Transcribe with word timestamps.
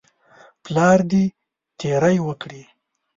پلار 0.63 0.99
دې 1.11 1.23
تیری 1.79 2.17
وکړي. 2.27 2.63